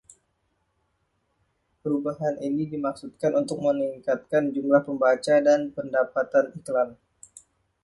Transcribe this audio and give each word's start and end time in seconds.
Perubahan 1.85 2.35
ini 2.47 2.63
dimaksudkan 2.73 3.31
untuk 3.41 3.57
meningkatkan 3.65 4.43
jumlah 4.55 4.81
pembaca 4.87 5.35
dan 5.47 5.61
pendapatan 5.75 6.45
iklan. 6.59 6.89